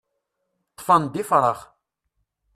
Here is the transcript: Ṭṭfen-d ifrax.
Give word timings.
Ṭṭfen-d 0.71 1.13
ifrax. 1.21 1.59